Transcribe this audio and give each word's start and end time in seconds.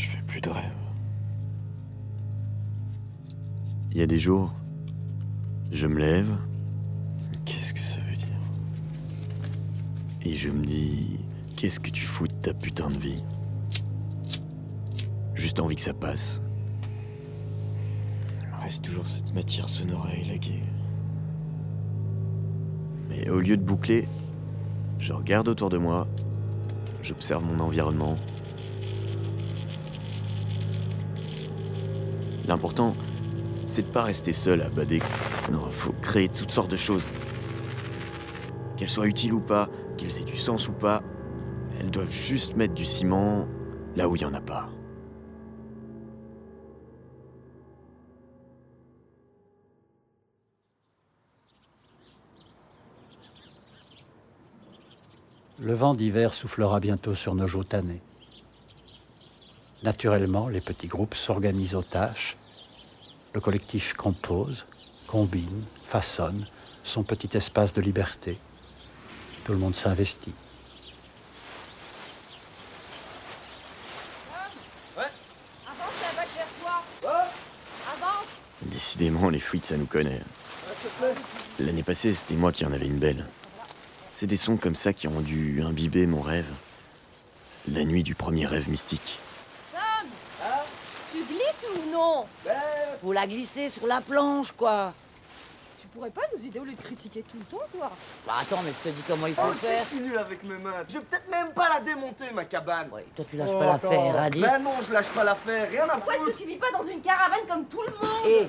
Je 0.00 0.06
fais 0.06 0.22
plus 0.22 0.40
de 0.40 0.48
rêve. 0.48 0.64
Il 3.92 3.98
y 3.98 4.02
a 4.02 4.06
des 4.06 4.18
jours, 4.18 4.54
je 5.70 5.86
me 5.86 6.00
lève 6.00 6.34
Qu'est-ce 7.44 7.74
que 7.74 7.80
ça 7.80 7.98
veut 8.08 8.16
dire? 8.16 8.28
Et 10.22 10.32
je 10.34 10.48
me 10.48 10.64
dis 10.64 11.20
Qu'est-ce 11.54 11.78
que 11.78 11.90
tu 11.90 12.00
fous 12.00 12.28
de 12.28 12.32
ta 12.32 12.54
putain 12.54 12.88
de 12.88 12.98
vie? 12.98 13.22
Juste 15.34 15.60
envie 15.60 15.76
que 15.76 15.82
ça 15.82 15.92
passe. 15.92 16.40
Il 18.40 18.48
me 18.48 18.62
reste 18.62 18.82
toujours 18.82 19.06
cette 19.06 19.34
matière 19.34 19.68
sonore 19.68 20.06
à 20.06 20.14
élaguer. 20.14 20.62
Mais 23.10 23.28
au 23.28 23.38
lieu 23.38 23.58
de 23.58 23.62
boucler, 23.62 24.08
je 24.98 25.12
regarde 25.12 25.48
autour 25.48 25.68
de 25.68 25.76
moi, 25.76 26.08
j'observe 27.02 27.44
mon 27.44 27.60
environnement. 27.62 28.16
L'important, 32.50 32.96
c'est 33.64 33.82
de 33.82 33.92
pas 33.92 34.02
rester 34.02 34.32
seul 34.32 34.62
à 34.62 34.70
bader. 34.70 35.00
Non, 35.52 35.70
faut 35.70 35.92
créer 36.02 36.28
toutes 36.28 36.50
sortes 36.50 36.72
de 36.72 36.76
choses. 36.76 37.06
Qu'elles 38.76 38.88
soient 38.88 39.06
utiles 39.06 39.32
ou 39.32 39.38
pas, 39.38 39.68
qu'elles 39.96 40.18
aient 40.18 40.24
du 40.24 40.34
sens 40.34 40.66
ou 40.66 40.72
pas, 40.72 41.00
elles 41.78 41.92
doivent 41.92 42.10
juste 42.10 42.56
mettre 42.56 42.74
du 42.74 42.84
ciment 42.84 43.46
là 43.94 44.08
où 44.08 44.16
il 44.16 44.22
y 44.22 44.24
en 44.24 44.34
a 44.34 44.40
pas. 44.40 44.68
Le 55.60 55.74
vent 55.74 55.94
d'hiver 55.94 56.34
soufflera 56.34 56.80
bientôt 56.80 57.14
sur 57.14 57.36
nos 57.36 57.46
joues. 57.46 57.62
Naturellement, 59.84 60.48
les 60.48 60.60
petits 60.60 60.88
groupes 60.88 61.14
s'organisent 61.14 61.76
aux 61.76 61.82
tâches. 61.82 62.36
Le 63.32 63.40
collectif 63.40 63.94
compose, 63.94 64.66
combine, 65.06 65.62
façonne 65.84 66.46
son 66.82 67.04
petit 67.04 67.36
espace 67.36 67.72
de 67.72 67.80
liberté. 67.80 68.38
Tout 69.44 69.52
le 69.52 69.58
monde 69.58 69.74
s'investit. 69.74 70.32
Avance 74.96 75.94
la 76.02 76.20
vache 76.20 76.34
vers 76.36 76.46
toi 76.60 76.82
Avance 77.94 78.26
Décidément, 78.62 79.30
les 79.30 79.38
fuites, 79.38 79.66
ça 79.66 79.76
nous 79.76 79.86
connaît. 79.86 80.22
L'année 81.60 81.84
passée, 81.84 82.12
c'était 82.12 82.34
moi 82.34 82.50
qui 82.50 82.64
en 82.64 82.72
avais 82.72 82.86
une 82.86 82.98
belle. 82.98 83.26
C'est 84.10 84.26
des 84.26 84.36
sons 84.36 84.56
comme 84.56 84.74
ça 84.74 84.92
qui 84.92 85.06
ont 85.06 85.20
dû 85.20 85.62
imbiber 85.62 86.06
mon 86.06 86.20
rêve. 86.20 86.50
La 87.68 87.84
nuit 87.84 88.02
du 88.02 88.16
premier 88.16 88.46
rêve 88.46 88.68
mystique. 88.68 89.20
Tu 91.10 91.18
glisses 91.24 91.64
ou 91.86 91.90
non 91.92 92.24
Faut 93.02 93.12
la 93.12 93.26
glisser 93.26 93.68
sur 93.68 93.86
la 93.86 94.00
planche, 94.00 94.52
quoi. 94.52 94.92
Tu 95.80 95.86
pourrais 95.88 96.10
pas 96.10 96.20
nous 96.36 96.44
aider 96.46 96.58
au 96.60 96.64
lieu 96.64 96.72
de 96.74 96.80
critiquer 96.82 97.22
tout 97.22 97.38
le 97.38 97.44
temps, 97.44 97.64
toi 97.72 97.90
Bah 98.26 98.34
attends, 98.42 98.60
mais 98.64 98.70
je 98.84 98.90
te 98.90 98.94
dis 98.94 99.02
comment 99.08 99.26
il 99.26 99.34
faut 99.34 99.42
Oh, 99.44 99.48
le 99.48 99.54
faire. 99.54 99.82
c'est 99.82 99.96
si 99.96 100.00
nul 100.02 100.16
avec 100.18 100.44
mes 100.44 100.58
mains. 100.58 100.84
Je 100.86 100.94
vais 100.98 101.00
peut-être 101.04 101.28
même 101.30 101.52
pas 101.52 101.68
la 101.74 101.80
démonter, 101.80 102.26
ma 102.34 102.44
cabane. 102.44 102.88
Ouais, 102.92 103.04
toi 103.16 103.24
tu 103.28 103.36
lâches 103.36 103.48
Oh, 103.52 103.58
pas 103.58 103.64
l'affaire, 103.66 104.20
hein, 104.20 104.30
dis. 104.30 104.40
Ben 104.40 104.58
non, 104.58 104.72
je 104.86 104.92
lâche 104.92 105.08
pas 105.08 105.24
l'affaire. 105.24 105.68
Rien 105.70 105.84
à 105.88 105.94
Pourquoi 105.94 106.14
est-ce 106.14 106.24
foutre. 106.24 106.36
que 106.36 106.42
tu 106.42 106.48
vis 106.48 106.58
pas 106.58 106.70
dans 106.78 106.86
une 106.86 107.00
caravane 107.00 107.46
comme 107.48 107.64
tout 107.64 107.80
le 107.80 107.92
monde 108.06 108.26
Et 108.26 108.48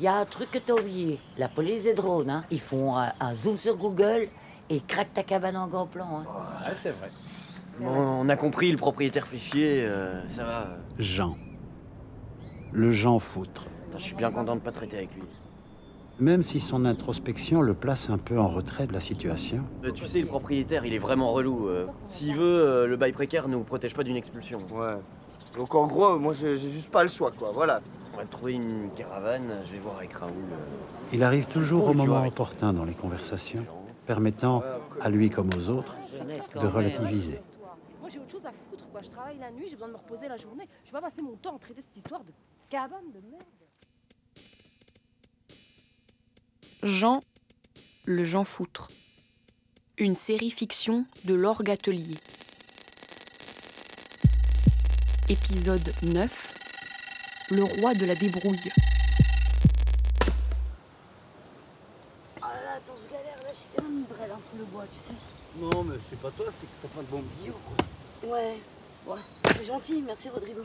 il 0.00 0.04
y 0.04 0.08
a 0.08 0.14
un 0.14 0.24
truc 0.24 0.50
que 0.50 0.58
t'as 0.58 0.74
oublié. 0.74 1.20
La 1.38 1.48
police 1.48 1.84
des 1.84 1.94
drones, 1.94 2.28
hein. 2.30 2.44
Ils 2.50 2.60
font 2.60 2.96
un, 2.98 3.12
un 3.20 3.32
zoom 3.32 3.56
sur 3.56 3.76
Google 3.76 4.28
et 4.68 4.74
ils 4.76 4.84
craquent 4.84 5.14
ta 5.14 5.22
cabane 5.22 5.56
en 5.56 5.68
grand 5.68 5.86
plan. 5.86 6.24
Hein. 6.26 6.72
Bon, 7.78 7.88
on 7.90 8.28
a 8.28 8.36
compris, 8.36 8.70
le 8.72 8.76
propriétaire 8.76 9.26
fait 9.26 9.38
chier, 9.38 9.84
euh, 9.86 10.28
ça 10.28 10.44
va. 10.44 10.66
Jean. 10.98 11.36
Le 12.72 12.90
Jean 12.90 13.18
foutre. 13.18 13.64
Je 13.98 14.02
suis 14.02 14.14
bien 14.14 14.32
content 14.32 14.56
de 14.56 14.60
pas 14.60 14.72
traiter 14.72 14.96
avec 14.98 15.14
lui. 15.14 15.22
Même 16.18 16.42
si 16.42 16.60
son 16.60 16.84
introspection 16.84 17.62
le 17.62 17.74
place 17.74 18.10
un 18.10 18.18
peu 18.18 18.38
en 18.38 18.48
retrait 18.48 18.86
de 18.86 18.92
la 18.92 19.00
situation, 19.00 19.64
Euh, 19.84 19.90
tu 19.92 20.06
sais, 20.06 20.20
le 20.20 20.26
propriétaire, 20.26 20.84
il 20.84 20.94
est 20.94 20.98
vraiment 20.98 21.32
relou. 21.32 21.68
euh. 21.68 21.86
S'il 22.06 22.36
veut, 22.36 22.42
euh, 22.66 22.86
le 22.86 22.96
bail 22.96 23.12
précaire 23.12 23.48
nous 23.48 23.60
protège 23.64 23.94
pas 23.94 24.04
d'une 24.04 24.16
expulsion. 24.16 24.58
Ouais. 24.70 24.94
Donc 25.56 25.74
en 25.74 25.86
gros, 25.86 26.18
moi 26.18 26.32
j'ai 26.32 26.56
juste 26.56 26.90
pas 26.90 27.02
le 27.02 27.08
choix, 27.08 27.30
quoi. 27.32 27.50
Voilà. 27.52 27.80
On 28.14 28.18
va 28.18 28.24
trouver 28.26 28.54
une 28.54 28.90
caravane, 28.94 29.50
je 29.66 29.72
vais 29.72 29.78
voir 29.78 29.96
avec 29.98 30.12
Raoul. 30.12 30.32
il 31.12 31.22
arrive 31.22 31.46
toujours 31.46 31.88
au 31.88 31.94
moment 31.94 32.26
opportun 32.26 32.72
dans 32.72 32.84
les 32.84 32.94
conversations, 32.94 33.64
permettant, 34.06 34.62
à 35.00 35.08
lui 35.10 35.28
comme 35.30 35.50
aux 35.56 35.68
autres, 35.70 35.96
de 36.60 36.66
relativiser. 36.66 37.40
Moi 38.00 38.10
j'ai 38.12 38.18
autre 38.18 38.30
chose 38.30 38.46
à 38.46 38.52
foutre, 38.70 38.86
quoi. 38.92 39.00
Je 39.02 39.08
travaille 39.10 39.38
la 39.38 39.50
nuit, 39.50 39.64
j'ai 39.68 39.74
besoin 39.74 39.88
de 39.88 39.92
me 39.94 39.98
reposer 39.98 40.28
la 40.28 40.36
journée. 40.36 40.68
Je 40.84 40.92
vais 40.92 41.00
pas 41.00 41.06
passer 41.08 41.22
mon 41.22 41.36
temps 41.36 41.56
à 41.56 41.58
traiter 41.58 41.80
cette 41.82 41.96
histoire 41.96 42.20
de 42.22 42.32
cabane 42.72 43.12
de 43.12 43.20
merde. 43.30 43.44
Jean, 46.82 47.20
le 48.06 48.24
Jean 48.24 48.44
Foutre. 48.44 48.88
Une 49.98 50.14
série 50.14 50.50
fiction 50.50 51.04
de 51.26 51.34
l'Orgue 51.34 51.70
Atelier. 51.70 52.16
Épisode 55.28 55.92
9. 56.02 56.54
Le 57.50 57.62
roi 57.62 57.92
de 57.92 58.06
la 58.06 58.14
débrouille. 58.14 58.72
Ah 62.40 62.54
là, 62.54 62.76
attends, 62.76 62.96
je 63.04 63.12
galère, 63.12 63.36
là, 63.42 63.50
je 63.50 63.56
suis 63.56 63.66
quand 63.76 63.82
même 63.82 64.04
brêle 64.04 64.32
entre 64.32 64.56
le 64.56 64.64
bois, 64.64 64.86
tu 64.86 65.12
sais. 65.12 65.18
Non, 65.60 65.84
mais 65.84 65.96
c'est 66.08 66.18
pas 66.18 66.30
toi, 66.30 66.46
c'est 66.48 66.66
que 66.66 66.72
t'as 66.80 66.88
pas 66.88 67.02
de 67.02 67.08
bon 67.08 67.22
bio, 67.38 67.52
quoi. 67.66 68.30
Ouais, 68.30 68.58
ouais, 69.08 69.20
c'est 69.44 69.66
gentil, 69.66 70.00
merci 70.00 70.30
Rodrigo. 70.30 70.62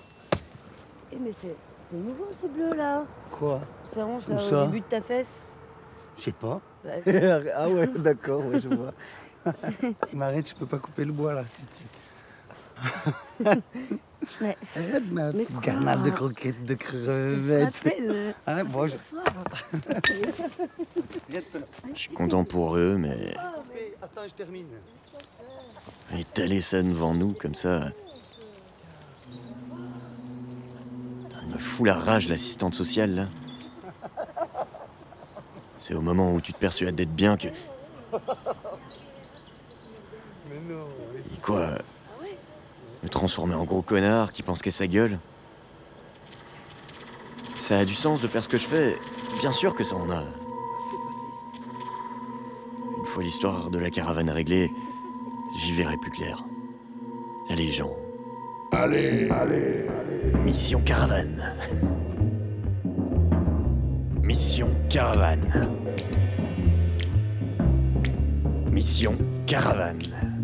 Eh 1.11 1.17
mais 1.17 1.33
c'est, 1.41 1.55
c'est 1.89 1.95
nouveau 1.97 2.27
ce 2.31 2.47
bleu 2.47 2.73
là. 2.75 3.03
Quoi? 3.31 3.61
Ça 3.93 4.03
range 4.03 4.23
Où 4.27 4.31
là 4.31 4.39
ça? 4.39 4.63
au 4.63 4.65
début 4.67 4.79
de 4.81 4.85
ta 4.85 5.01
fesse. 5.01 5.45
Je 6.17 6.23
sais 6.23 6.31
pas. 6.31 6.59
Bah, 6.83 6.91
ah 7.55 7.69
ouais, 7.69 7.87
d'accord, 7.87 8.45
ouais, 8.45 8.59
je 8.59 8.69
vois. 8.69 8.93
tu 10.09 10.15
m'arrêtes, 10.15 10.49
je 10.49 10.55
peux 10.55 10.65
pas 10.65 10.79
couper 10.79 11.05
le 11.05 11.13
bois 11.13 11.33
là 11.33 11.43
si 11.45 11.65
tu. 11.67 11.83
Mais- 14.41 14.57
Arrête 14.75 15.11
ma 15.11 15.31
mais 15.31 15.45
de 15.45 16.09
croquettes 16.09 16.65
de 16.65 16.73
crevettes. 16.73 17.81
Ah, 18.45 18.63
bon, 18.63 18.87
je... 18.87 18.97
soir 18.97 19.23
Je 21.93 21.99
suis 21.99 22.13
content 22.13 22.43
pour 22.43 22.75
eux, 22.75 22.97
mais 22.97 23.35
Attends, 24.01 24.27
je 24.27 24.33
termine. 24.33 24.67
étaler 26.17 26.61
ça 26.61 26.81
devant 26.81 27.13
nous 27.13 27.33
comme 27.33 27.55
ça. 27.55 27.91
Me 31.57 31.61
fout 31.61 31.87
la 31.87 31.95
rage, 31.95 32.29
l'assistante 32.29 32.75
sociale, 32.75 33.15
là. 33.15 33.25
C'est 35.79 35.95
au 35.95 36.01
moment 36.01 36.31
où 36.33 36.41
tu 36.41 36.53
te 36.53 36.59
persuades 36.59 36.95
d'être 36.95 37.15
bien 37.15 37.35
que. 37.35 37.47
Mais 40.49 40.59
non. 40.69 40.85
Et 41.35 41.41
quoi? 41.41 41.79
Me 43.03 43.09
transformer 43.09 43.55
en 43.55 43.63
gros 43.63 43.81
connard 43.81 44.31
qui 44.31 44.43
pense 44.43 44.61
qu'à 44.61 44.69
sa 44.71 44.85
gueule? 44.85 45.17
Ça 47.57 47.79
a 47.79 47.85
du 47.85 47.95
sens 47.95 48.21
de 48.21 48.27
faire 48.27 48.43
ce 48.43 48.49
que 48.49 48.57
je 48.57 48.67
fais 48.67 48.95
Bien 49.39 49.51
sûr 49.51 49.73
que 49.75 49.83
ça 49.83 49.95
en 49.95 50.09
a. 50.11 50.23
Une 52.99 53.05
fois 53.05 53.23
l'histoire 53.23 53.71
de 53.71 53.79
la 53.79 53.89
caravane 53.89 54.29
réglée, 54.29 54.71
j'y 55.55 55.73
verrai 55.73 55.97
plus 55.97 56.11
clair. 56.11 56.43
Allez, 57.49 57.71
Jean. 57.71 57.95
Allez, 58.71 59.29
allez. 59.29 59.87
Mission 60.47 60.79
caravane. 60.79 61.43
Mission 64.23 64.69
caravane. 64.89 65.51
Mission 68.71 69.17
caravane. 69.45 70.36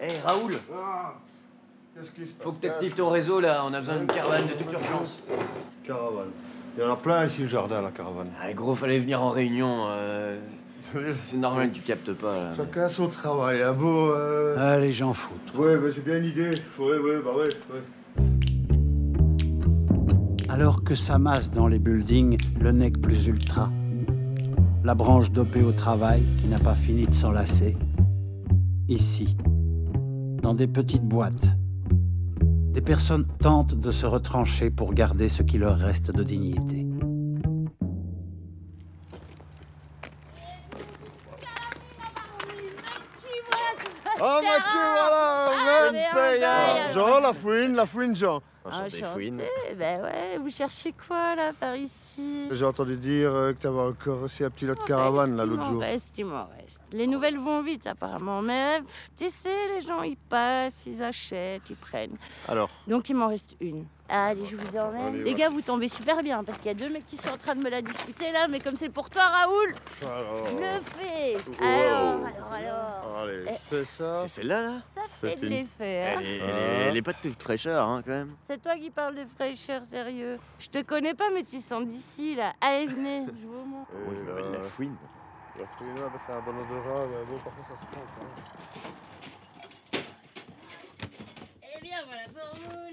Hé 0.00 0.08
Raoul, 0.24 0.54
Ah, 0.74 1.14
Qu'est-ce 1.94 2.10
qui 2.12 2.26
se 2.26 2.32
passe 2.34 2.44
faut 2.44 2.52
que 2.52 2.60
t'actives 2.66 2.94
ton 2.94 3.08
réseau 3.10 3.40
là, 3.40 3.62
on 3.66 3.72
a 3.72 3.80
besoin 3.80 3.96
d'une 3.96 4.06
caravane 4.06 4.46
de 4.46 4.52
toute 4.52 4.70
urgence. 4.72 5.18
Caravane. 5.84 6.28
Il 6.76 6.82
y 6.82 6.86
en 6.86 6.92
a 6.92 6.96
plein 6.96 7.24
ici 7.24 7.42
le 7.42 7.48
jardin, 7.48 7.80
la 7.80 7.90
caravane. 7.90 8.28
Ah 8.42 8.52
gros, 8.52 8.74
fallait 8.74 8.98
venir 8.98 9.22
en 9.22 9.30
réunion. 9.30 9.86
euh, 9.88 10.38
C'est 11.14 11.38
normal 11.38 11.70
que 11.70 11.76
tu 11.76 11.80
captes 11.80 12.12
pas. 12.12 12.34
là. 12.34 12.54
Chacun 12.54 12.88
son 12.88 13.08
travail, 13.08 13.62
hein, 13.62 13.72
beau. 13.72 14.12
Euh... 14.12 14.56
Allez, 14.58 14.92
j'en 14.92 15.14
foutre. 15.14 15.58
Ouais, 15.58 15.78
bah, 15.78 15.86
j'ai 15.90 16.02
bien 16.02 16.18
une 16.18 16.26
idée. 16.26 16.50
Ouais, 16.78 16.98
ouais, 16.98 17.18
bah 17.24 17.30
ouais, 17.34 17.44
ouais. 17.72 17.82
Alors 20.50 20.84
que 20.84 20.94
s'amasse 20.94 21.50
dans 21.50 21.66
les 21.66 21.78
buildings 21.78 22.38
le 22.60 22.72
nec 22.72 23.00
plus 23.00 23.26
ultra, 23.26 23.70
la 24.84 24.94
branche 24.94 25.30
dopée 25.30 25.62
au 25.62 25.72
travail 25.72 26.22
qui 26.38 26.46
n'a 26.46 26.58
pas 26.58 26.74
fini 26.74 27.06
de 27.06 27.12
s'enlacer, 27.12 27.76
ici, 28.88 29.36
dans 30.46 30.54
des 30.54 30.68
petites 30.68 31.02
boîtes, 31.02 31.56
des 32.72 32.80
personnes 32.80 33.26
tentent 33.40 33.74
de 33.74 33.90
se 33.90 34.06
retrancher 34.06 34.70
pour 34.70 34.94
garder 34.94 35.28
ce 35.28 35.42
qui 35.42 35.58
leur 35.58 35.76
reste 35.76 36.12
de 36.12 36.22
dignité. 36.22 36.86
Oh, 44.20 44.40
Mathieu, 44.40 44.86
voilà, 44.86 45.50
Ah, 45.50 45.90
hein. 45.90 46.14
bail, 46.14 46.94
Jean, 46.94 47.18
la 47.18 47.32
fouine, 47.32 47.74
la 47.74 47.86
fouine, 47.86 48.14
Jean. 48.14 48.40
Enchanté, 48.72 49.04
Fouine. 49.12 49.42
Ben 49.78 50.02
ouais, 50.02 50.38
vous 50.38 50.50
cherchez 50.50 50.92
quoi 51.06 51.34
là 51.34 51.52
par 51.58 51.76
ici? 51.76 52.48
J'ai 52.50 52.64
entendu 52.64 52.96
dire 52.96 53.32
euh, 53.34 53.52
que 53.52 53.58
t'avais 53.58 53.80
encore 53.80 54.22
aussi 54.22 54.44
un 54.44 54.50
petit 54.50 54.66
lot 54.66 54.74
de 54.74 54.82
caravane, 54.82 55.36
là, 55.36 55.44
Il 55.44 55.50
l'autre 55.50 55.62
m'en 55.64 55.70
jour. 55.72 55.80
reste, 55.80 56.08
il 56.18 56.24
m'en 56.26 56.46
reste. 56.46 56.80
Les 56.92 57.06
nouvelles 57.06 57.38
vont 57.38 57.62
vite 57.62 57.86
apparemment, 57.86 58.42
mais 58.42 58.80
pff, 58.80 59.10
tu 59.16 59.30
sais, 59.30 59.68
les 59.74 59.80
gens 59.80 60.02
ils 60.02 60.16
passent, 60.16 60.84
ils 60.86 61.02
achètent, 61.02 61.68
ils 61.70 61.76
prennent. 61.76 62.16
Alors? 62.48 62.70
Donc 62.86 63.08
il 63.08 63.16
m'en 63.16 63.28
reste 63.28 63.56
une. 63.60 63.84
Allez, 64.08 64.44
je 64.46 64.54
vous 64.56 64.76
emmène. 64.76 65.06
Allez, 65.14 65.24
les 65.24 65.34
gars, 65.34 65.48
vous 65.48 65.60
tombez 65.62 65.88
super 65.88 66.22
bien 66.22 66.44
parce 66.44 66.58
qu'il 66.58 66.68
y 66.68 66.70
a 66.70 66.74
deux 66.74 66.88
mecs 66.88 67.06
qui 67.06 67.16
sont 67.16 67.28
en 67.30 67.36
train 67.36 67.54
de 67.56 67.60
me 67.62 67.68
la 67.68 67.82
disputer 67.82 68.30
là, 68.30 68.46
mais 68.48 68.60
comme 68.60 68.76
c'est 68.76 68.88
pour 68.88 69.10
toi, 69.10 69.22
Raoul, 69.24 69.74
Alors. 70.02 70.46
je 70.46 70.56
le 70.56 70.80
fais. 70.96 71.34
Wow. 71.34 71.66
Alors, 71.66 72.26
alors, 72.26 72.52
alors. 72.52 73.18
Allez, 73.24 73.44
Eh. 73.48 73.54
c'est 73.58 73.84
ça. 73.84 74.12
C'est 74.22 74.28
celle-là, 74.28 74.62
là 74.62 74.72
Ça 74.94 75.00
fait 75.20 75.34
de 75.36 75.46
l'effet, 75.46 76.04
hein. 76.16 76.20
elle 76.22 76.40
Ah. 76.42 76.82
elle 76.88 76.96
est 76.96 77.02
pas 77.02 77.12
de 77.14 77.18
toute 77.20 77.42
fraîcheur, 77.42 77.84
hein, 77.86 78.02
quand 78.04 78.12
même. 78.12 78.36
C'est 78.46 78.62
toi 78.62 78.76
qui 78.76 78.90
parles 78.90 79.16
de 79.16 79.24
fraîcheur, 79.34 79.82
sérieux. 79.84 80.38
Je 80.60 80.68
te 80.68 80.82
connais 80.82 81.14
pas, 81.14 81.30
mais 81.34 81.42
tu 81.42 81.60
sens 81.60 81.84
d'ici 81.84 82.36
là. 82.36 82.52
Allez, 82.60 82.86
venez, 82.86 83.24
je 83.26 83.46
vous 83.46 83.64
montre. 83.64 83.90
Là, 83.92 84.34
m'appelle 84.34 84.52
la 84.52 84.68
Fouine. 84.68 84.96
la 85.58 85.66
fouine, 85.66 85.94
là, 85.96 86.02
bah, 86.12 86.20
c'est 86.24 86.32
un 86.32 86.40
bon 86.40 86.50
odorat, 86.52 87.06
mais 87.10 87.24
bon, 87.26 87.38
par 87.38 87.54
contre, 87.56 87.68
ça 87.70 87.74
se 87.80 87.86
prend. 87.90 88.02
hein. 88.02 90.00
Eh 91.62 91.82
bien, 91.82 91.98
voilà 92.06 92.22
pour 92.28 92.56
vous 92.56 92.85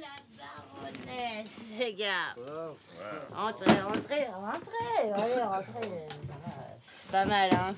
les 1.79 1.93
gars. 1.93 2.33
Voilà. 2.37 3.49
Entrez, 3.49 3.81
entrez, 3.81 4.27
rentrez, 4.33 5.11
allez, 5.13 5.41
rentrez. 5.43 5.89
Ça 6.09 6.35
va, 6.45 6.53
C'est 6.97 7.11
pas 7.11 7.25
mal, 7.25 7.49
hein. 7.53 7.75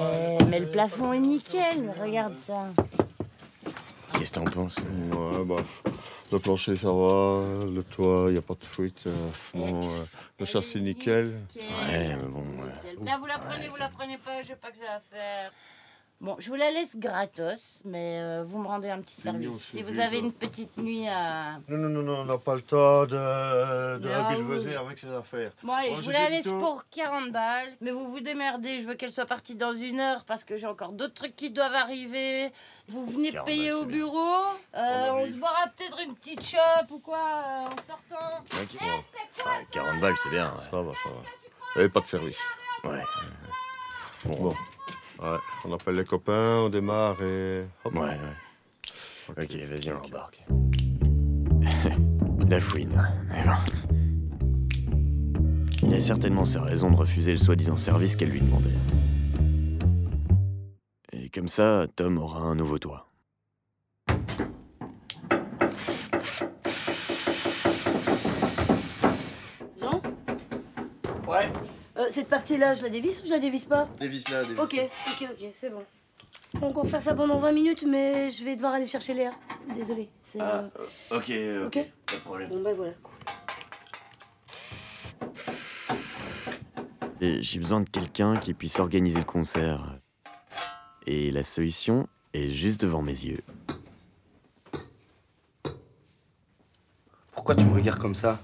Eh, 0.00 0.44
mais 0.44 0.60
le 0.60 0.68
plafond 0.70 1.12
est 1.12 1.20
nickel, 1.20 1.92
regarde 2.00 2.36
ça. 2.36 2.66
Qu'est-ce 4.18 4.32
que 4.32 4.38
t'en 4.40 4.44
penses 4.44 4.76
Ouais, 4.78 5.44
bah, 5.44 5.56
le 6.32 6.38
plancher, 6.38 6.76
ça 6.76 6.88
va. 6.88 7.42
Le 7.66 7.82
toit, 7.82 8.28
il 8.30 8.38
a 8.38 8.42
pas 8.42 8.54
de 8.54 8.64
fuite. 8.64 9.04
euh, 9.06 9.28
bon, 9.54 9.88
euh, 9.88 10.04
le 10.38 10.44
châssis, 10.46 10.80
nickel. 10.82 11.40
Ouais, 11.56 12.16
mais 12.16 12.16
bon. 12.28 12.40
ouais. 12.40 13.04
Là, 13.04 13.18
vous 13.18 13.26
la 13.26 13.38
prenez, 13.38 13.68
vous 13.68 13.76
la 13.76 13.88
prenez 13.88 14.18
pas, 14.18 14.42
j'ai 14.42 14.56
pas 14.56 14.70
que 14.70 14.78
ça 14.78 14.94
à 14.96 15.00
faire. 15.00 15.52
Bon, 16.24 16.36
je 16.38 16.48
vous 16.48 16.54
la 16.54 16.70
laisse 16.70 16.96
gratos, 16.96 17.82
mais 17.84 18.18
euh, 18.18 18.44
vous 18.46 18.58
me 18.58 18.66
rendez 18.66 18.88
un 18.88 18.98
petit 19.02 19.28
mignon, 19.28 19.52
service. 19.52 19.62
Si 19.62 19.82
vous 19.82 20.00
avez 20.00 20.20
une 20.20 20.32
petite 20.32 20.74
nuit 20.78 21.06
à. 21.06 21.58
Non, 21.68 21.76
non, 21.76 21.90
non, 21.90 22.02
non, 22.02 22.20
on 22.20 22.24
n'a 22.24 22.38
pas 22.38 22.54
le 22.54 22.62
temps 22.62 23.02
de, 23.02 23.08
de 23.98 24.08
ah 24.08 24.30
oui. 24.34 24.74
avec 24.74 24.96
ses 24.96 25.12
affaires. 25.12 25.50
Bon, 25.62 25.74
allez, 25.74 25.90
Moi, 25.90 26.00
je 26.00 26.06
vous 26.06 26.10
la 26.12 26.30
laisse 26.30 26.46
plutôt- 26.46 26.60
pour 26.60 26.84
40 26.88 27.30
balles, 27.30 27.74
mais 27.82 27.90
vous 27.90 28.10
vous 28.10 28.20
démerdez. 28.20 28.78
Je 28.80 28.86
veux 28.86 28.94
qu'elle 28.94 29.12
soit 29.12 29.26
partie 29.26 29.54
dans 29.54 29.74
une 29.74 30.00
heure 30.00 30.24
parce 30.24 30.44
que 30.44 30.56
j'ai 30.56 30.66
encore 30.66 30.92
d'autres 30.92 31.12
trucs 31.12 31.36
qui 31.36 31.50
doivent 31.50 31.74
arriver. 31.74 32.50
Vous 32.88 33.04
venez 33.04 33.30
40 33.30 33.46
payer 33.46 33.70
balles, 33.72 33.80
au 33.80 33.84
bureau. 33.84 34.44
Euh, 34.76 34.78
a 34.78 35.14
on 35.14 35.26
se 35.26 35.32
boira 35.32 35.66
peut-être 35.76 36.00
une 36.06 36.14
petite 36.14 36.42
chope 36.42 36.90
ou 36.90 37.00
quoi 37.00 37.18
euh, 37.18 37.66
en 37.66 38.08
sortant. 38.08 38.44
Eh, 38.62 38.78
quoi 38.78 38.86
Ouais, 39.44 39.66
40 39.70 40.00
balles, 40.00 40.14
c'est 40.22 40.30
bien. 40.30 40.54
Ça 40.58 40.80
va, 40.80 40.94
ça 40.94 41.10
va. 41.76 41.82
Et 41.82 41.88
pas 41.90 42.00
de 42.00 42.06
service. 42.06 42.42
Ouais. 42.82 42.92
ouais. 42.92 43.04
Bon. 44.24 44.54
Ouais, 45.22 45.38
on 45.64 45.72
appelle 45.72 45.96
les 45.96 46.04
copains, 46.04 46.62
on 46.64 46.68
démarre 46.68 47.20
et. 47.22 47.64
Hop. 47.84 47.94
Ouais, 47.94 48.00
ouais. 48.00 48.18
Ok, 49.30 49.52
vas-y, 49.52 49.92
on 49.92 50.04
embarque. 50.04 50.44
La 52.48 52.60
fouine. 52.60 53.08
Eh 53.30 53.42
ben. 53.44 53.58
Il 55.82 55.94
a 55.94 56.00
certainement 56.00 56.44
ses 56.44 56.58
raisons 56.58 56.90
de 56.90 56.96
refuser 56.96 57.32
le 57.32 57.38
soi-disant 57.38 57.76
service 57.76 58.16
qu'elle 58.16 58.30
lui 58.30 58.40
demandait. 58.40 58.70
Et 61.12 61.28
comme 61.30 61.48
ça, 61.48 61.86
Tom 61.94 62.18
aura 62.18 62.40
un 62.40 62.54
nouveau 62.54 62.78
toit. 62.78 63.13
Cette 72.14 72.28
partie-là, 72.28 72.76
je 72.76 72.82
la 72.84 72.90
dévisse 72.90 73.20
ou 73.22 73.26
je 73.26 73.30
la 73.32 73.40
dévisse 73.40 73.64
pas 73.64 73.88
dévisse 73.98 74.28
là, 74.28 74.44
dévisse. 74.44 74.60
Ok, 74.60 74.76
ok, 75.08 75.28
ok, 75.32 75.48
c'est 75.50 75.68
bon. 75.68 75.82
On 76.62 76.70
va 76.70 76.84
faire 76.88 77.02
ça 77.02 77.12
pendant 77.12 77.38
20 77.40 77.50
minutes, 77.50 77.82
mais 77.84 78.30
je 78.30 78.44
vais 78.44 78.54
devoir 78.54 78.74
aller 78.74 78.86
chercher 78.86 79.14
Léa. 79.14 79.32
Désolée. 79.74 80.08
C'est. 80.22 80.40
euh, 80.40 80.62
Ok, 81.10 81.32
ok. 81.66 81.90
Pas 82.06 82.14
de 82.14 82.20
problème. 82.20 82.50
Bon, 82.50 82.62
ben 82.62 82.72
voilà. 82.76 82.92
Et 87.20 87.42
J'ai 87.42 87.58
besoin 87.58 87.80
de 87.80 87.88
quelqu'un 87.90 88.36
qui 88.36 88.54
puisse 88.54 88.78
organiser 88.78 89.18
le 89.18 89.24
concert. 89.24 89.98
Et 91.08 91.32
la 91.32 91.42
solution 91.42 92.06
est 92.32 92.48
juste 92.48 92.80
devant 92.80 93.02
mes 93.02 93.10
yeux. 93.24 93.42
Pourquoi 97.32 97.56
tu 97.56 97.64
me 97.64 97.74
regardes 97.74 97.98
comme 97.98 98.14
ça? 98.14 98.38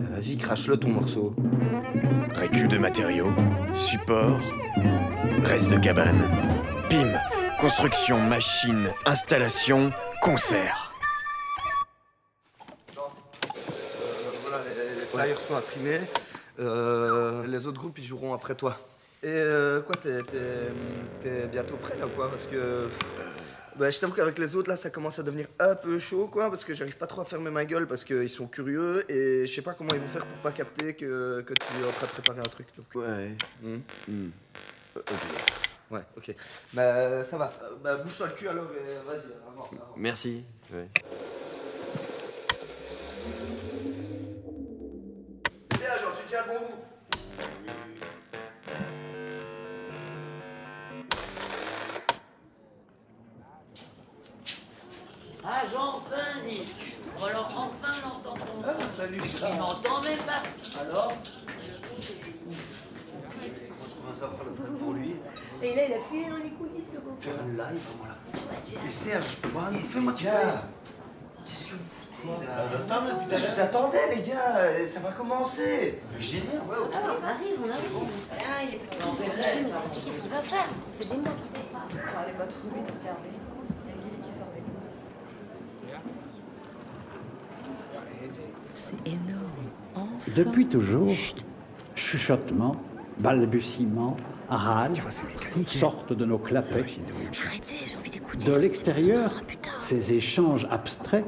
Euh, 0.00 0.14
Vas-y, 0.14 0.36
crache-le 0.36 0.76
ton 0.76 0.88
morceau. 0.88 1.34
Récup 2.34 2.68
de 2.68 2.78
matériaux, 2.78 3.32
support, 3.74 4.40
reste 5.44 5.70
de 5.70 5.78
cabane, 5.78 6.20
PIM, 6.88 7.12
construction, 7.60 8.20
machine, 8.20 8.88
installation, 9.06 9.92
concert. 10.20 10.92
voilà, 14.42 14.64
les, 14.64 15.00
les 15.00 15.06
flyers 15.06 15.40
sont 15.40 15.54
imprimés. 15.56 16.00
Euh, 16.60 17.46
les 17.46 17.66
autres 17.66 17.80
groupes, 17.80 17.98
ils 17.98 18.04
joueront 18.04 18.34
après 18.34 18.54
toi. 18.54 18.76
Et 19.22 19.26
euh, 19.28 19.80
quoi, 19.80 19.96
t'es, 19.96 20.18
t'es- 20.22 20.72
t'es 21.20 21.46
bientôt 21.48 21.76
prêt 21.76 21.96
là, 21.98 22.06
quoi? 22.14 22.28
Parce 22.30 22.46
que. 22.46 22.88
Bah, 23.76 23.90
je 23.90 23.98
t'avoue 23.98 24.12
qu'avec 24.12 24.38
les 24.38 24.54
autres, 24.54 24.68
là, 24.68 24.76
ça 24.76 24.88
commence 24.90 25.18
à 25.18 25.24
devenir 25.24 25.48
un 25.58 25.74
peu 25.74 25.98
chaud, 25.98 26.28
quoi, 26.28 26.48
parce 26.48 26.64
que 26.64 26.72
j'arrive 26.74 26.96
pas 26.96 27.08
trop 27.08 27.22
à 27.22 27.24
fermer 27.24 27.50
ma 27.50 27.64
gueule 27.64 27.88
parce 27.88 28.04
qu'ils 28.04 28.30
sont 28.30 28.46
curieux 28.46 29.04
et 29.10 29.46
je 29.46 29.52
sais 29.52 29.62
pas 29.62 29.74
comment 29.74 29.90
ils 29.92 30.00
vont 30.00 30.06
faire 30.06 30.24
pour 30.26 30.38
pas 30.38 30.52
capter 30.52 30.94
que, 30.94 31.40
que 31.42 31.54
tu 31.54 31.80
es 31.82 31.84
en 31.84 31.92
train 31.92 32.06
de 32.06 32.12
préparer 32.12 32.38
un 32.38 32.42
truc. 32.44 32.68
Donc, 32.76 32.86
Ouais. 32.94 33.32
Hmm. 33.60 34.28
Ouais, 35.90 36.02
ok. 36.16 36.34
Bah, 36.72 37.24
ça 37.24 37.36
va. 37.36 37.52
Bah, 37.82 37.96
bouge-toi 37.96 38.28
le 38.28 38.32
cul 38.34 38.48
alors 38.48 38.66
et 38.72 39.06
vas-y, 39.06 39.32
avance, 39.52 39.68
avance. 39.72 39.90
Merci. 39.96 40.44
Ouais. 40.72 40.88
Bien, 45.70 45.88
genre, 46.00 46.16
tu 46.16 46.26
tiens 46.28 46.42
le 46.46 46.52
bon 46.58 46.66
bout. 46.66 46.93
Ah, 55.56 55.62
j'en 55.72 56.00
fais 56.10 56.20
un 56.20 56.48
disque. 56.48 56.96
Bon, 57.16 57.26
alors 57.26 57.46
enfin, 57.46 57.92
on 58.04 58.08
entend 58.08 58.34
ton 58.34 58.44
son. 58.44 58.64
Ah, 58.66 58.72
salut, 58.96 59.20
Il 59.22 59.58
m'entend 59.58 60.00
même 60.02 60.18
pas. 60.26 60.42
Alors 60.80 61.12
Je 62.00 63.94
commence 63.94 64.22
à 64.22 64.26
voir 64.26 64.44
le 64.44 64.54
train 64.54 64.72
pour 64.76 64.92
lui. 64.94 65.14
Et 65.62 65.74
là, 65.76 65.82
il 65.86 65.92
a 65.94 66.00
filé 66.10 66.28
dans 66.28 66.36
les 66.38 66.50
coulisses, 66.50 66.92
le 66.92 67.00
gros. 67.00 67.16
Faire 67.20 67.34
un 67.34 67.52
live, 67.52 67.80
voilà. 68.00 68.16
Mais 68.84 68.90
Serge, 68.90 69.30
je 69.30 69.36
peux 69.36 69.48
pas. 69.50 69.70
Fais-moi 69.88 70.12
gars. 70.14 70.64
Qu'est-ce 71.46 71.66
que 71.66 71.72
vous 71.72 71.88
foutez 72.00 72.46
là 72.46 72.64
Attends, 72.74 73.18
putain, 73.22 73.36
je 73.36 73.54
vous 73.54 73.60
attendais, 73.60 74.16
les 74.16 74.22
gars. 74.22 74.86
Ça 74.88 75.00
va 75.00 75.12
commencer. 75.12 76.02
Mais 76.12 76.20
génial, 76.20 76.62
ouais, 76.66 76.76
ok. 76.82 76.90
Ah, 76.94 76.98
on 77.06 77.24
arrive, 77.24 77.58
on 77.64 77.70
arrive. 77.70 78.10
Ah, 78.32 78.62
il 78.66 78.74
est 78.74 78.78
plutôt 78.78 79.08
obligé 79.10 79.62
de 79.62 79.68
nous 79.68 79.76
expliquer 79.78 80.12
ce 80.12 80.18
qu'il 80.18 80.30
va 80.30 80.42
faire. 80.42 80.66
Ça 80.66 80.92
fait 80.98 81.14
des 81.14 81.20
mois 81.20 81.30
qu'il 81.40 81.50
paye 81.52 81.70
pas. 81.72 82.12
Parlez 82.12 82.32
pas 82.32 82.46
trop 82.46 82.68
vite, 82.74 82.92
regardez. 83.00 83.43
Depuis 90.36 90.66
toujours, 90.66 91.12
chuchotements, 91.94 92.76
balbutiements, 93.18 94.16
râles 94.48 94.92
sortent 95.66 96.12
de 96.12 96.24
nos 96.24 96.38
clapets. 96.38 96.84
Arrêtez, 97.46 97.76
j'ai 97.86 97.96
envie 97.96 98.10
d'écouter. 98.10 98.46
De 98.46 98.54
l'extérieur, 98.54 99.42
ces 99.78 100.12
échanges 100.12 100.66
abstraits 100.70 101.24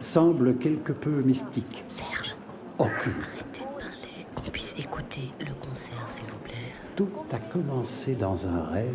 semblent 0.00 0.56
quelque 0.58 0.92
peu 0.92 1.22
mystiques, 1.22 1.84
Serge, 1.88 2.36
occultes. 2.78 3.16
arrêtez 3.34 3.60
de 3.60 3.64
parler. 3.64 4.50
puisse 4.52 4.74
écouter 4.78 5.30
le 5.40 5.52
concert, 5.68 6.04
s'il 6.08 6.24
vous 6.26 6.38
plaît. 6.44 6.54
Tout 6.96 7.08
a 7.32 7.38
commencé 7.38 8.14
dans 8.14 8.46
un 8.46 8.64
rêve 8.66 8.94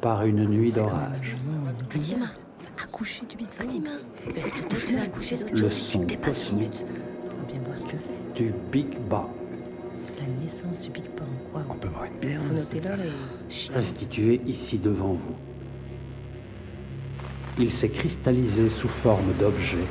par 0.00 0.24
une 0.24 0.46
nuit 0.46 0.72
d'orage. 0.72 1.36
Fatima, 1.90 2.26
accoucher 2.82 3.22
du 3.26 3.36
Big. 3.36 3.48
Fatima, 3.50 3.90
Le 5.52 5.68
chose. 5.68 5.72
son 5.72 6.00
ce 7.76 7.86
que 7.86 7.98
c'est. 7.98 8.34
du 8.34 8.52
Big 8.70 8.98
Bang, 9.08 9.28
La 10.18 10.26
naissance 10.42 10.80
du 10.80 10.90
Big 10.90 11.04
Bang, 11.16 11.28
quoi. 11.52 11.62
On 11.68 11.74
peut 11.74 11.88
boire 11.88 12.04
une 12.04 12.18
bière 12.18 12.40
et... 12.40 13.52
Chut. 13.52 13.72
restitué 13.74 14.40
ici 14.46 14.78
devant 14.78 15.14
vous. 15.14 15.34
Il 17.58 17.70
s'est 17.70 17.88
cristallisé 17.88 18.68
sous 18.68 18.88
forme 18.88 19.32
d'objets, 19.38 19.86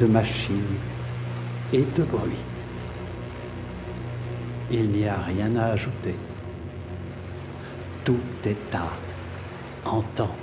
de 0.00 0.06
machines 0.06 0.76
et 1.72 1.82
de 1.82 2.02
bruit. 2.02 2.32
Il 4.70 4.90
n'y 4.90 5.06
a 5.06 5.18
rien 5.18 5.54
à 5.56 5.66
ajouter. 5.66 6.14
Tout 8.04 8.16
est 8.44 8.74
à 8.74 8.90
entendre. 9.88 10.41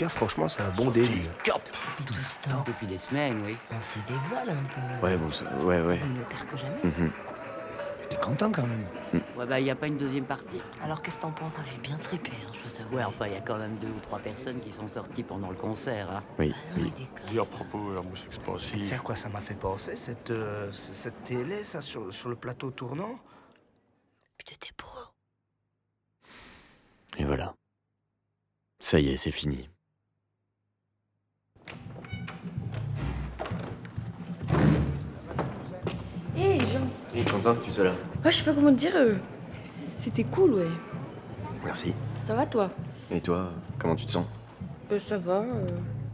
Cas, 0.00 0.08
franchement, 0.08 0.48
c'est 0.48 0.62
un 0.62 0.70
bon 0.70 0.90
début. 0.90 1.28
Depuis 1.44 2.04
tout 2.06 2.14
ce 2.14 2.38
temps, 2.48 2.64
Depuis 2.66 2.86
des 2.86 2.98
semaines, 2.98 3.42
oui. 3.44 3.56
on 3.70 3.80
se 3.80 3.98
dévoile 4.00 4.50
un 4.50 4.56
peu. 5.00 5.06
Ouais, 5.06 5.16
bon, 5.16 5.30
ça- 5.30 5.44
ouais, 5.58 5.80
ouais. 5.82 5.98
Mieux 6.04 6.24
tard 6.24 6.46
que 6.46 6.56
jamais. 6.56 6.80
Mhm. 6.82 7.12
T'es 8.08 8.16
content 8.16 8.50
quand 8.50 8.66
même 8.66 8.84
Ouais, 9.36 9.46
bah, 9.46 9.60
il 9.60 9.64
n'y 9.64 9.70
a 9.70 9.76
pas 9.76 9.86
une 9.86 9.98
deuxième 9.98 10.24
partie. 10.24 10.60
Alors 10.82 11.00
qu'est-ce 11.00 11.18
que 11.18 11.22
t'en 11.22 11.30
penses? 11.30 11.54
Ça 11.54 11.62
fait 11.62 11.78
bien 11.78 11.96
triper, 11.96 12.32
hein, 12.32 12.50
je 12.52 12.60
dois 12.68 12.78
t'avouer. 12.78 12.96
Ouais, 12.96 13.04
enfin, 13.04 13.26
il 13.28 13.34
y 13.34 13.36
a 13.36 13.40
quand 13.40 13.56
même 13.58 13.76
deux 13.76 13.86
ou 13.88 14.00
trois 14.00 14.18
personnes 14.18 14.60
qui 14.60 14.72
sont 14.72 14.88
sorties 14.88 15.22
pendant 15.22 15.48
le 15.50 15.54
concert. 15.56 16.10
hein. 16.10 16.22
Oui, 16.38 16.52
Ah 16.56 16.74
oui. 16.78 16.92
Dis 17.28 17.38
à 17.38 17.44
propos 17.44 17.90
de 17.90 17.94
la 17.96 18.02
musique 18.02 18.30
Tu 18.30 18.34
sais 18.34 18.40
expansive. 18.40 18.92
à 18.94 18.98
quoi 18.98 19.14
ça 19.14 19.28
m'a 19.28 19.40
fait 19.40 19.54
penser, 19.54 19.94
cette, 19.96 20.30
euh, 20.32 20.72
cette 20.72 21.22
télé, 21.22 21.62
ça, 21.62 21.80
sur, 21.80 22.12
sur 22.12 22.28
le 22.30 22.36
plateau 22.36 22.70
tournant? 22.72 23.16
Puis 24.38 24.46
t'étais 24.56 24.72
pour. 24.76 25.14
Et 27.16 27.24
voilà. 27.24 27.54
Ça 28.80 28.98
y 28.98 29.10
est, 29.10 29.16
c'est 29.18 29.30
fini. 29.30 29.68
Content 37.30 37.54
que 37.54 37.64
tu 37.64 37.72
sois 37.72 37.84
là. 37.84 37.92
Ouais, 38.24 38.30
je 38.32 38.36
sais 38.38 38.44
pas 38.44 38.52
comment 38.52 38.70
te 38.72 38.78
dire. 38.78 38.92
euh, 38.96 39.14
C'était 39.64 40.24
cool, 40.24 40.54
ouais. 40.54 40.68
Merci. 41.64 41.94
Ça 42.26 42.34
va, 42.34 42.46
toi? 42.46 42.70
Et 43.10 43.20
toi, 43.20 43.52
comment 43.78 43.96
tu 43.96 44.06
te 44.06 44.10
sens? 44.12 44.26
Euh, 44.92 44.98
Ça 44.98 45.18
va. 45.18 45.40
euh, 45.40 45.66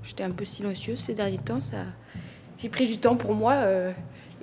J'étais 0.02 0.24
un 0.24 0.30
peu 0.30 0.44
silencieuse 0.44 1.00
ces 1.00 1.14
derniers 1.14 1.38
temps. 1.38 1.60
Ça... 1.60 1.78
J'ai 2.58 2.68
pris 2.68 2.86
du 2.86 2.98
temps 2.98 3.16
pour 3.16 3.34
moi. 3.34 3.52
euh, 3.54 3.92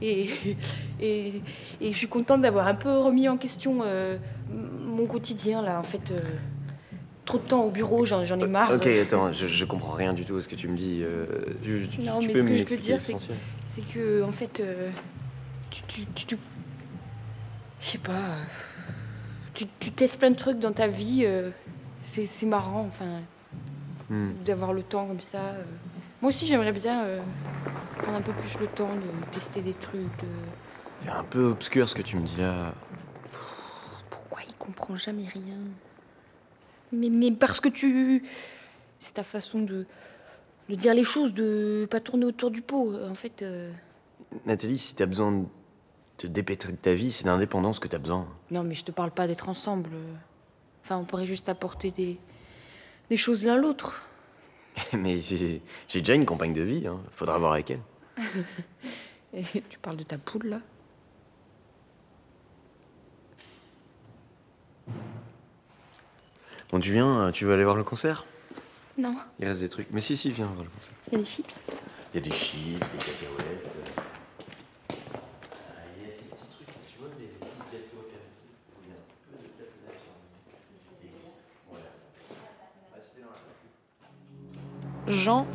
et, 0.02 0.30
et, 1.00 1.42
et 1.82 1.92
je 1.94 1.98
suis 1.98 2.08
contente 2.08 2.42
d'avoir 2.42 2.68
un 2.68 2.76
peu 2.76 2.98
remis 2.98 3.28
en 3.30 3.38
question 3.38 3.80
euh, 3.84 4.18
m- 4.52 4.70
mon 4.86 5.06
quotidien, 5.06 5.62
là. 5.62 5.80
En 5.80 5.84
fait, 5.84 6.12
euh, 6.12 6.20
trop 7.26 7.38
de 7.38 7.44
temps 7.44 7.64
au 7.64 7.70
bureau, 7.72 8.06
j'en 8.06 8.26
j'en 8.26 8.40
ai 8.40 8.48
marre. 8.48 8.72
Ok, 8.74 8.86
attends, 8.88 9.32
je, 9.34 9.48
je 9.48 9.66
comprends 9.66 9.94
rien 9.94 10.14
du 10.14 10.26
tout 10.26 10.36
à 10.38 10.42
ce 10.42 10.48
que 10.48 10.56
tu 10.56 10.68
me 10.68 10.78
dis. 10.78 11.02
euh, 11.04 11.26
tu, 11.64 11.88
tu- 11.90 12.02
Non, 12.02 12.20
tu 12.20 12.28
mais 12.28 12.34
peux 12.34 12.40
ce 12.40 12.44
que 12.46 12.50
je 12.50 12.54
veux 12.54 12.56
l'expliquer 12.58 12.82
dire, 12.84 13.02
c'est 13.02 13.14
l'essentiel 13.14 13.38
c'est 13.76 13.82
que, 13.94 14.22
en 14.24 14.32
fait, 14.32 14.60
euh, 14.60 14.90
tu, 15.72 15.82
tu, 15.88 16.06
tu, 16.14 16.26
tu- 16.28 16.38
je 17.84 17.90
sais 17.90 17.98
pas, 17.98 18.12
euh, 18.12 18.44
tu, 19.54 19.66
tu 19.80 19.92
testes 19.92 20.18
plein 20.20 20.32
de 20.32 20.36
trucs 20.36 20.60
dans 20.60 20.72
ta 20.74 20.88
vie. 20.88 21.24
euh, 21.26 21.52
c'est 22.06 22.26
c'est 22.26 22.46
marrant, 22.46 22.86
enfin, 22.88 23.20
Hmm. 24.10 24.34
d'avoir 24.44 24.74
le 24.74 24.84
temps 24.84 25.08
comme 25.08 25.22
ça. 25.22 25.40
euh. 25.40 25.64
Moi 26.22 26.30
aussi, 26.30 26.46
j'aimerais 26.46 26.74
bien 26.74 27.06
euh, 27.06 27.22
prendre 28.00 28.18
un 28.18 28.22
peu 28.22 28.34
plus 28.34 28.60
le 28.60 28.68
temps 28.68 28.94
de 28.96 29.32
tester 29.32 29.62
des 29.62 29.74
trucs. 29.74 30.02
De... 30.20 30.28
C'est 31.00 31.10
un 31.10 31.24
peu 31.24 31.46
obscur 31.46 31.88
ce 31.88 31.96
que 31.96 32.02
tu 32.02 32.18
me 32.18 32.22
dis 32.22 32.38
là. 32.38 32.74
Pourquoi 34.10 34.40
il 34.48 34.54
comprend 34.56 34.96
jamais 34.98 35.26
rien? 35.28 35.56
Mais, 36.92 37.10
mais 37.10 37.32
parce 37.32 37.62
que 37.62 37.70
tu. 37.70 38.24
C'est 39.00 39.14
ta 39.14 39.24
façon 39.24 39.62
de, 39.62 39.86
de 40.70 40.76
dire 40.76 40.94
les 40.94 41.06
choses, 41.06 41.34
de 41.34 41.88
pas 41.90 42.02
tourner 42.02 42.26
autour 42.26 42.52
du 42.52 42.62
pot. 42.62 42.94
En 43.10 43.16
fait. 43.16 43.44
Nathalie, 44.46 44.78
si 44.78 44.96
t'as 44.96 45.06
besoin 45.06 45.32
de 45.32 45.46
te 46.18 46.28
dépêtrer 46.28 46.72
de 46.72 46.78
ta 46.78 46.94
vie, 46.94 47.12
c'est 47.12 47.26
l'indépendance 47.26 47.80
que 47.80 47.88
t'as 47.88 47.98
besoin. 47.98 48.28
Non, 48.52 48.64
mais 48.64 48.76
je 48.76 48.84
te 48.84 48.92
parle 48.92 49.12
pas 49.12 49.28
d'être 49.28 49.50
ensemble. 49.50 49.90
Enfin, 50.84 50.98
on 50.98 51.06
pourrait 51.06 51.28
juste 51.28 51.50
apporter 51.50 51.92
des, 51.92 52.20
des 53.10 53.18
choses 53.18 53.46
l'un 53.46 53.56
l'autre. 53.56 54.02
Mais 54.94 55.20
j'ai 55.22 55.62
déjà 55.94 56.16
une 56.16 56.26
compagne 56.26 56.54
de 56.54 56.62
vie, 56.62 56.88
hein. 56.88 57.00
faudra 57.12 57.38
voir 57.38 57.54
avec 57.54 57.72
elle. 57.72 57.82
Et 59.34 59.44
tu 59.70 59.80
parles 59.80 59.98
de 59.98 60.04
ta 60.04 60.18
poule, 60.18 60.48
là? 60.48 60.60
Bon, 66.72 66.80
tu 66.80 66.92
viens, 66.92 67.28
euh, 67.28 67.32
tu 67.32 67.46
veux 67.46 67.54
aller 67.54 67.64
voir 67.64 67.76
le 67.76 67.84
concert? 67.84 68.26
Non, 68.98 69.16
Il 69.40 69.48
reste 69.48 69.62
des 69.62 69.70
trucs. 69.70 69.88
Mais 69.92 70.02
si, 70.02 70.18
si, 70.18 70.32
viens 70.32 70.48
voir 70.48 70.64
le 70.64 70.70
concert. 70.70 70.94
il 71.12 71.14
y 71.14 71.16
a 71.18 71.20
des 71.20 71.26
chips? 71.30 71.56
Il 72.14 72.16
y 72.16 72.18
a 72.18 72.22
des 72.22 72.32
chips, 72.32 72.80
des 72.80 72.98
cacahuètes. 72.98 74.03
Jean, 85.24 85.48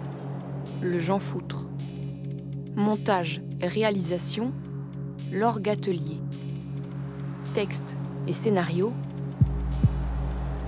le 0.80 0.98
Jean 0.98 1.18
Foutre. 1.18 1.68
Montage 2.74 3.42
et 3.60 3.68
réalisation, 3.68 4.54
Laure 5.30 5.60
Gatelier. 5.60 6.16
Texte 7.52 7.94
et 8.26 8.32
scénario, 8.32 8.94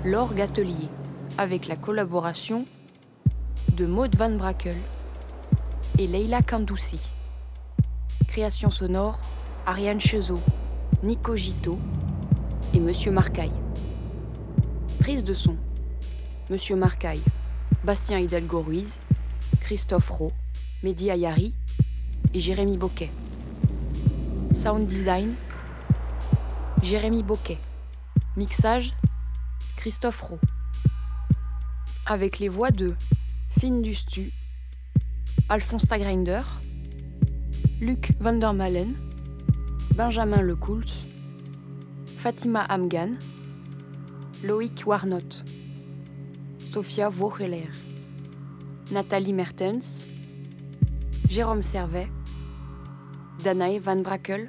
L'Orgue 0.04 0.42
Atelier, 0.42 0.88
avec 1.38 1.66
la 1.66 1.76
collaboration 1.76 2.66
de 3.78 3.86
Maud 3.86 4.14
Van 4.16 4.36
Brakel 4.36 4.76
et 5.98 6.06
Leila 6.06 6.42
Kandoussi. 6.42 7.00
Création 8.28 8.68
sonore, 8.68 9.18
Ariane 9.66 9.98
Chezot, 10.02 10.42
Nico 11.02 11.36
Gito 11.36 11.76
et 12.74 12.80
Monsieur 12.80 13.12
Marcaille. 13.12 13.56
Prise 14.98 15.24
de 15.24 15.32
son, 15.32 15.56
Monsieur 16.50 16.76
Marcaille, 16.76 17.22
Bastien 17.84 18.18
Hidalgo 18.18 18.60
Ruiz, 18.60 18.98
Christophe 19.62 20.10
Rowe, 20.10 20.32
Mehdi 20.82 21.10
Ayari 21.10 21.54
et 22.34 22.38
Jérémy 22.38 22.76
Boquet. 22.76 23.08
Sound 24.54 24.86
design, 24.86 25.34
Jérémy 26.82 27.22
Boquet. 27.22 27.58
Mixage, 28.36 28.90
Christophe 29.76 30.20
Rowe. 30.20 30.38
Avec 32.06 32.38
les 32.38 32.50
voix 32.50 32.70
de 32.70 32.94
Finn 33.58 33.80
Dustu, 33.80 34.30
Alphonse 35.48 35.86
Grinder, 35.86 36.40
Luc 37.80 38.12
Vandermalen, 38.20 38.92
Benjamin 39.94 40.42
Lecoultz, 40.42 41.04
Fatima 42.04 42.60
Amgan, 42.68 43.16
Loïc 44.44 44.84
Warnot, 44.86 45.44
Sophia 46.72 47.08
Vaucheler, 47.08 47.68
Nathalie 48.92 49.32
Mertens, 49.32 50.06
Jérôme 51.28 51.64
Servet, 51.64 52.06
Danae 53.42 53.80
Van 53.80 53.96
Brakel, 53.96 54.48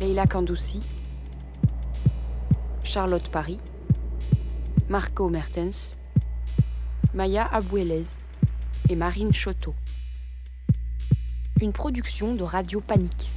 Leila 0.00 0.26
Kandoussi, 0.26 0.80
Charlotte 2.84 3.28
Paris, 3.28 3.60
Marco 4.88 5.28
Mertens, 5.28 5.98
Maya 7.12 7.46
Abouelez 7.52 8.04
et 8.88 8.96
Marine 8.96 9.34
Choteau. 9.34 9.74
Une 11.60 11.74
production 11.74 12.34
de 12.34 12.44
Radio 12.44 12.80
Panique, 12.80 13.28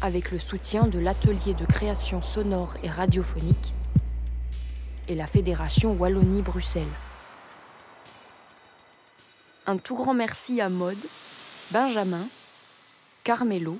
avec 0.00 0.30
le 0.30 0.38
soutien 0.38 0.86
de 0.86 0.98
l'atelier 0.98 1.52
de 1.52 1.66
création 1.66 2.22
sonore 2.22 2.72
et 2.82 2.88
radiophonique 2.88 3.74
et 5.08 5.14
la 5.14 5.26
Fédération 5.26 5.92
Wallonie-Bruxelles. 5.92 6.82
Un 9.66 9.78
tout 9.78 9.94
grand 9.94 10.14
merci 10.14 10.60
à 10.60 10.68
Maude, 10.68 10.98
Benjamin, 11.70 12.26
Carmelo, 13.24 13.78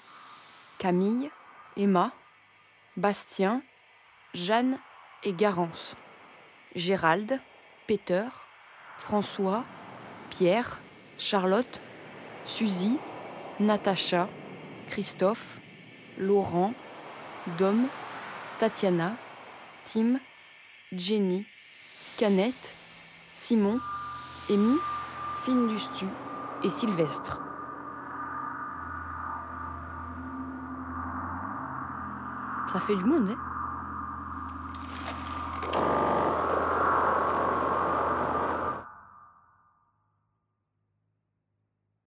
Camille, 0.79 1.31
Emma, 1.77 2.13
Bastien, 2.97 3.63
Jeanne 4.35 4.79
et 5.25 5.33
Garance, 5.33 5.97
Gérald, 6.75 7.41
Peter, 7.87 8.25
François, 8.97 9.65
Pierre, 10.31 10.79
Charlotte, 11.19 11.81
Suzy, 12.45 12.99
Natacha, 13.61 14.29
Christophe, 14.87 15.61
Laurent, 16.19 16.75
Dom, 17.59 17.87
Tatiana, 18.59 19.17
Tim, 19.85 20.21
Jenny, 20.95 21.47
Canette, 22.19 22.75
Simon, 23.35 23.81
Amy, 24.51 24.77
Fine 25.43 25.69
Dustu 25.69 26.05
et 26.63 26.69
Sylvestre. 26.69 27.41
Ça 32.71 32.79
fait 32.81 32.97
du 32.97 33.05
monde, 33.07 33.31
hein? 33.31 33.52